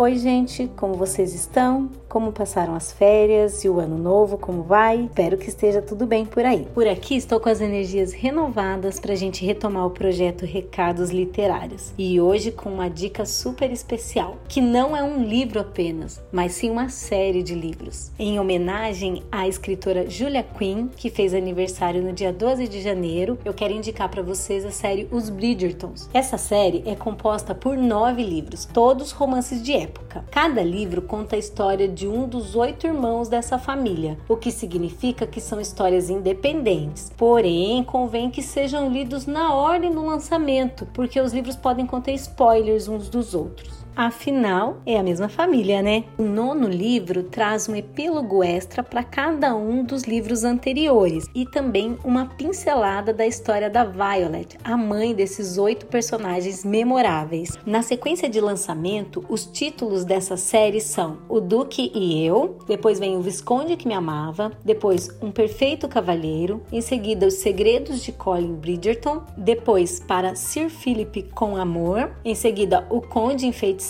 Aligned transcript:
Oi, 0.00 0.14
gente, 0.14 0.70
como 0.76 0.94
vocês 0.94 1.34
estão? 1.34 1.90
Como 2.08 2.30
passaram 2.30 2.76
as 2.76 2.92
férias 2.92 3.64
e 3.64 3.68
o 3.68 3.80
ano 3.80 3.98
novo, 3.98 4.38
como 4.38 4.62
vai? 4.62 5.06
Espero 5.06 5.36
que 5.36 5.48
esteja 5.48 5.82
tudo 5.82 6.06
bem 6.06 6.24
por 6.24 6.44
aí. 6.44 6.68
Por 6.72 6.86
aqui 6.86 7.16
estou 7.16 7.40
com 7.40 7.48
as 7.48 7.60
energias 7.60 8.12
renovadas 8.12 9.00
para 9.00 9.12
a 9.12 9.16
gente 9.16 9.44
retomar 9.44 9.84
o 9.84 9.90
projeto 9.90 10.46
Recados 10.46 11.10
Literários 11.10 11.92
e 11.98 12.20
hoje 12.20 12.52
com 12.52 12.70
uma 12.70 12.88
dica 12.88 13.26
super 13.26 13.72
especial, 13.72 14.36
que 14.46 14.60
não 14.60 14.96
é 14.96 15.02
um 15.02 15.24
livro 15.24 15.58
apenas, 15.58 16.22
mas 16.30 16.52
sim 16.52 16.70
uma 16.70 16.88
série 16.90 17.42
de 17.42 17.56
livros. 17.56 18.12
Em 18.20 18.38
homenagem 18.38 19.24
à 19.32 19.48
escritora 19.48 20.08
Julia 20.08 20.44
Quinn, 20.44 20.86
que 20.96 21.10
fez 21.10 21.34
aniversário 21.34 22.00
no 22.04 22.12
dia 22.12 22.32
12 22.32 22.68
de 22.68 22.80
janeiro, 22.80 23.36
eu 23.44 23.52
quero 23.52 23.74
indicar 23.74 24.08
para 24.08 24.22
vocês 24.22 24.64
a 24.64 24.70
série 24.70 25.08
Os 25.10 25.28
Bridgertons. 25.28 26.08
Essa 26.14 26.38
série 26.38 26.84
é 26.86 26.94
composta 26.94 27.52
por 27.52 27.76
nove 27.76 28.22
livros, 28.22 28.64
todos 28.64 29.10
romances 29.10 29.60
de 29.60 29.72
época. 29.72 29.87
Cada 30.30 30.62
livro 30.62 31.02
conta 31.02 31.36
a 31.36 31.38
história 31.38 31.88
de 31.88 32.06
um 32.06 32.28
dos 32.28 32.54
oito 32.54 32.86
irmãos 32.86 33.28
dessa 33.28 33.58
família, 33.58 34.18
o 34.28 34.36
que 34.36 34.50
significa 34.50 35.26
que 35.26 35.40
são 35.40 35.60
histórias 35.60 36.10
independentes. 36.10 37.12
Porém, 37.16 37.82
convém 37.84 38.30
que 38.30 38.42
sejam 38.42 38.90
lidos 38.90 39.26
na 39.26 39.54
ordem 39.54 39.92
do 39.92 40.04
lançamento, 40.04 40.86
porque 40.92 41.20
os 41.20 41.32
livros 41.32 41.56
podem 41.56 41.86
conter 41.86 42.14
spoilers 42.14 42.88
uns 42.88 43.08
dos 43.08 43.34
outros. 43.34 43.87
Afinal, 43.98 44.80
é 44.86 44.96
a 44.96 45.02
mesma 45.02 45.28
família, 45.28 45.82
né? 45.82 46.04
O 46.16 46.22
nono 46.22 46.68
livro 46.68 47.24
traz 47.24 47.68
um 47.68 47.74
epílogo 47.74 48.44
extra 48.44 48.80
para 48.80 49.02
cada 49.02 49.56
um 49.56 49.82
dos 49.82 50.04
livros 50.04 50.44
anteriores 50.44 51.24
e 51.34 51.44
também 51.44 51.98
uma 52.04 52.26
pincelada 52.26 53.12
da 53.12 53.26
história 53.26 53.68
da 53.68 53.82
Violet, 53.82 54.56
a 54.62 54.76
mãe 54.76 55.12
desses 55.12 55.58
oito 55.58 55.86
personagens 55.86 56.64
memoráveis. 56.64 57.58
Na 57.66 57.82
sequência 57.82 58.30
de 58.30 58.40
lançamento, 58.40 59.24
os 59.28 59.44
títulos 59.44 60.04
dessa 60.04 60.36
série 60.36 60.80
são 60.80 61.18
O 61.28 61.40
Duque 61.40 61.90
e 61.92 62.24
Eu, 62.24 62.56
depois 62.68 63.00
vem 63.00 63.16
O 63.16 63.20
Visconde 63.20 63.76
que 63.76 63.88
Me 63.88 63.94
Amava, 63.94 64.52
depois 64.64 65.10
Um 65.20 65.32
Perfeito 65.32 65.88
Cavalheiro, 65.88 66.62
em 66.70 66.80
seguida 66.80 67.26
Os 67.26 67.34
Segredos 67.34 68.00
de 68.00 68.12
Colin 68.12 68.54
Bridgerton, 68.54 69.24
depois 69.36 69.98
para 69.98 70.36
Sir 70.36 70.70
Philip 70.70 71.24
com 71.34 71.56
Amor, 71.56 72.12
em 72.24 72.36
seguida 72.36 72.86
O 72.90 73.02
Conde 73.02 73.44
Enfeitiçado 73.44 73.87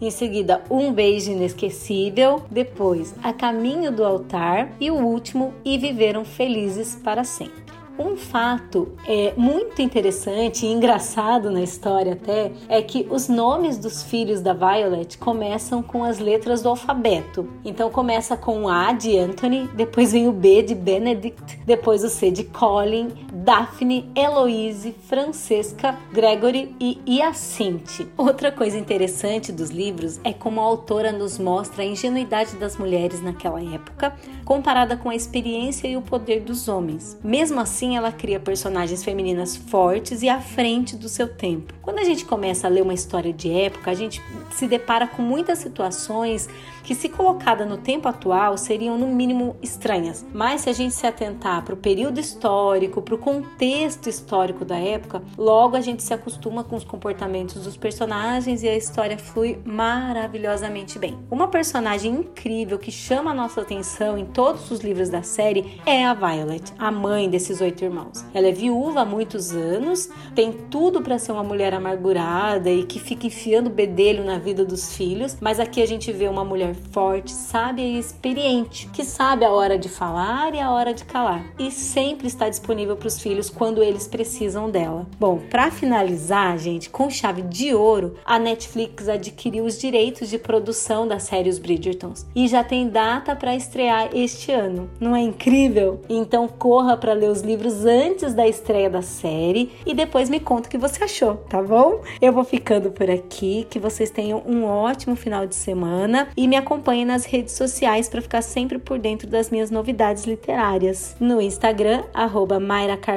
em 0.00 0.10
seguida 0.10 0.62
Um 0.70 0.92
Beijo 0.92 1.30
Inesquecível, 1.30 2.42
depois 2.50 3.14
A 3.22 3.32
Caminho 3.32 3.92
do 3.92 4.04
Altar 4.04 4.72
e 4.80 4.90
o 4.90 4.96
último 4.96 5.54
E 5.64 5.78
Viveram 5.78 6.24
Felizes 6.24 6.98
para 7.02 7.24
Sempre. 7.24 7.62
Um 7.98 8.16
fato 8.16 8.88
é 9.06 9.34
muito 9.36 9.82
interessante 9.82 10.64
e 10.64 10.72
engraçado 10.72 11.50
na 11.50 11.62
história 11.62 12.14
até 12.14 12.50
é 12.66 12.80
que 12.80 13.06
os 13.10 13.28
nomes 13.28 13.76
dos 13.76 14.02
filhos 14.02 14.40
da 14.40 14.54
Violet 14.54 15.18
começam 15.18 15.82
com 15.82 16.02
as 16.02 16.18
letras 16.18 16.62
do 16.62 16.70
alfabeto. 16.70 17.46
Então 17.62 17.90
começa 17.90 18.34
com 18.34 18.62
o 18.62 18.68
A 18.68 18.92
de 18.92 19.18
Anthony, 19.18 19.68
depois 19.74 20.12
vem 20.12 20.26
o 20.26 20.32
B 20.32 20.62
de 20.62 20.74
Benedict, 20.74 21.60
depois 21.66 22.02
o 22.02 22.08
C 22.08 22.30
de 22.30 22.44
Colin, 22.44 23.08
Daphne, 23.42 24.10
Eloise, 24.14 24.94
Francesca, 25.06 25.98
Gregory 26.12 26.74
e 26.80 27.00
Hyacinthe. 27.06 28.08
Outra 28.16 28.50
coisa 28.50 28.78
interessante 28.78 29.52
dos 29.52 29.70
livros 29.70 30.20
é 30.24 30.32
como 30.32 30.60
a 30.60 30.64
autora 30.64 31.12
nos 31.12 31.38
mostra 31.38 31.82
a 31.82 31.86
ingenuidade 31.86 32.56
das 32.56 32.76
mulheres 32.76 33.20
naquela 33.22 33.60
época, 33.60 34.14
comparada 34.44 34.96
com 34.96 35.10
a 35.10 35.14
experiência 35.14 35.88
e 35.88 35.96
o 35.96 36.02
poder 36.02 36.40
dos 36.40 36.68
homens. 36.68 37.18
Mesmo 37.22 37.60
assim, 37.60 37.72
assim 37.82 37.96
ela 37.96 38.12
cria 38.12 38.38
personagens 38.38 39.02
femininas 39.02 39.56
fortes 39.56 40.22
e 40.22 40.28
à 40.28 40.40
frente 40.40 40.94
do 40.94 41.08
seu 41.08 41.26
tempo. 41.26 41.74
Quando 41.82 41.98
a 41.98 42.04
gente 42.04 42.24
começa 42.24 42.66
a 42.66 42.70
ler 42.70 42.82
uma 42.82 42.94
história 42.94 43.32
de 43.32 43.50
época, 43.50 43.90
a 43.90 43.94
gente 43.94 44.22
se 44.50 44.68
depara 44.68 45.06
com 45.06 45.22
muitas 45.22 45.58
situações 45.58 46.48
que, 46.84 46.94
se 46.94 47.08
colocada 47.08 47.64
no 47.64 47.78
tempo 47.78 48.08
atual, 48.08 48.56
seriam 48.56 48.98
no 48.98 49.06
mínimo 49.06 49.56
estranhas. 49.62 50.24
Mas 50.32 50.62
se 50.62 50.70
a 50.70 50.72
gente 50.72 50.94
se 50.94 51.06
atentar 51.06 51.64
para 51.64 51.74
o 51.74 51.76
período 51.76 52.20
histórico, 52.20 53.02
para 53.02 53.14
o 53.14 53.18
contexto 53.32 54.08
histórico 54.08 54.62
da 54.62 54.76
época, 54.76 55.22
logo 55.38 55.74
a 55.74 55.80
gente 55.80 56.02
se 56.02 56.12
acostuma 56.12 56.62
com 56.62 56.76
os 56.76 56.84
comportamentos 56.84 57.64
dos 57.64 57.76
personagens 57.76 58.62
e 58.62 58.68
a 58.68 58.76
história 58.76 59.16
flui 59.16 59.58
maravilhosamente 59.64 60.98
bem. 60.98 61.18
Uma 61.30 61.48
personagem 61.48 62.12
incrível 62.12 62.78
que 62.78 62.90
chama 62.90 63.30
a 63.30 63.34
nossa 63.34 63.62
atenção 63.62 64.18
em 64.18 64.26
todos 64.26 64.70
os 64.70 64.80
livros 64.80 65.08
da 65.08 65.22
série 65.22 65.80
é 65.86 66.04
a 66.04 66.12
Violet, 66.12 66.72
a 66.78 66.90
mãe 66.90 67.30
desses 67.30 67.60
oito 67.62 67.82
irmãos. 67.82 68.22
Ela 68.34 68.48
é 68.48 68.52
viúva 68.52 69.00
há 69.00 69.04
muitos 69.04 69.52
anos, 69.52 70.10
tem 70.34 70.52
tudo 70.52 71.00
para 71.00 71.18
ser 71.18 71.32
uma 71.32 71.44
mulher 71.44 71.72
amargurada 71.72 72.70
e 72.70 72.84
que 72.84 73.00
fica 73.00 73.26
enfiando 73.26 73.70
bedelho 73.70 74.24
na 74.24 74.38
vida 74.38 74.64
dos 74.64 74.94
filhos, 74.94 75.38
mas 75.40 75.58
aqui 75.58 75.80
a 75.80 75.86
gente 75.86 76.12
vê 76.12 76.28
uma 76.28 76.44
mulher 76.44 76.74
forte, 76.90 77.30
sábia 77.30 77.82
e 77.82 77.98
experiente, 77.98 78.88
que 78.88 79.04
sabe 79.04 79.44
a 79.44 79.50
hora 79.50 79.78
de 79.78 79.88
falar 79.88 80.54
e 80.54 80.60
a 80.60 80.70
hora 80.70 80.92
de 80.92 81.04
calar 81.04 81.44
e 81.58 81.70
sempre 81.70 82.26
está 82.26 82.48
disponível 82.48 82.96
para 82.96 83.08
os 83.08 83.21
filhos 83.22 83.48
quando 83.48 83.82
eles 83.82 84.06
precisam 84.08 84.70
dela. 84.70 85.06
Bom, 85.18 85.38
para 85.50 85.70
finalizar, 85.70 86.58
gente, 86.58 86.90
com 86.90 87.08
chave 87.08 87.42
de 87.42 87.74
ouro, 87.74 88.14
a 88.24 88.38
Netflix 88.38 89.08
adquiriu 89.08 89.64
os 89.64 89.78
direitos 89.78 90.28
de 90.28 90.38
produção 90.38 91.06
da 91.06 91.18
série 91.18 91.48
Os 91.48 91.58
Bridgertons 91.58 92.26
e 92.34 92.48
já 92.48 92.64
tem 92.64 92.88
data 92.88 93.36
para 93.36 93.54
estrear 93.54 94.10
este 94.12 94.50
ano. 94.50 94.90
Não 94.98 95.14
é 95.14 95.20
incrível? 95.20 96.00
Então 96.08 96.48
corra 96.48 96.96
para 96.96 97.12
ler 97.12 97.30
os 97.30 97.42
livros 97.42 97.84
antes 97.84 98.34
da 98.34 98.46
estreia 98.46 98.90
da 98.90 99.02
série 99.02 99.70
e 99.86 99.94
depois 99.94 100.28
me 100.28 100.40
conta 100.40 100.68
o 100.68 100.70
que 100.70 100.78
você 100.78 101.04
achou, 101.04 101.36
tá 101.36 101.62
bom? 101.62 102.02
Eu 102.20 102.32
vou 102.32 102.44
ficando 102.44 102.90
por 102.90 103.08
aqui, 103.10 103.66
que 103.70 103.78
vocês 103.78 104.10
tenham 104.10 104.42
um 104.46 104.64
ótimo 104.64 105.14
final 105.14 105.46
de 105.46 105.54
semana 105.54 106.28
e 106.36 106.48
me 106.48 106.56
acompanhem 106.56 107.04
nas 107.04 107.24
redes 107.24 107.54
sociais 107.54 108.08
para 108.08 108.22
ficar 108.22 108.42
sempre 108.42 108.78
por 108.78 108.98
dentro 108.98 109.28
das 109.28 109.50
minhas 109.50 109.70
novidades 109.70 110.24
literárias. 110.24 111.16
No 111.20 111.40
Instagram, 111.40 112.04
arroba 112.12 112.58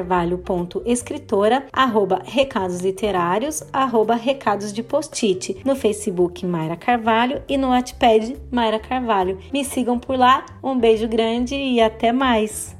mairacarvalho.escritora, 0.04 1.66
arroba 1.72 2.22
recados 2.26 2.82
literários, 2.82 3.64
arroba 3.72 4.16
recados 4.16 4.74
de 4.74 4.84
post-it. 4.84 5.62
No 5.64 5.76
Facebook, 5.76 6.46
Mayra 6.46 6.76
Carvalho 6.76 7.42
e 7.48 7.58
no 7.58 7.70
Wattpad, 7.70 8.36
Mayra 8.52 8.80
Carvalho. 8.80 9.40
Me 9.54 9.64
sigam 9.64 9.98
por 10.00 10.18
lá, 10.18 10.46
um 10.64 10.78
beijo 10.78 11.08
grande 11.08 11.56
e 11.56 11.80
até 11.80 12.12
mais! 12.12 12.75